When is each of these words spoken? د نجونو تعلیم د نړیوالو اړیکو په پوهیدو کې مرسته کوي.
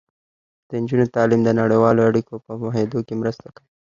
د 0.67 0.69
نجونو 0.81 1.05
تعلیم 1.15 1.41
د 1.43 1.49
نړیوالو 1.59 2.05
اړیکو 2.09 2.33
په 2.45 2.51
پوهیدو 2.61 2.99
کې 3.07 3.13
مرسته 3.21 3.47
کوي. 3.55 3.67